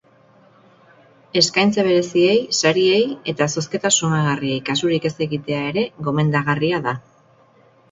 Eskaintza 1.41 1.83
bereziei, 1.87 2.39
sariei 2.61 3.03
eta 3.35 3.49
zozketa 3.57 3.93
susmagarriei 3.99 4.59
kasurik 4.73 5.09
ez 5.13 5.15
egitea 5.29 5.63
ere 5.75 5.87
gomendagarria 6.11 6.83
da. 6.91 6.99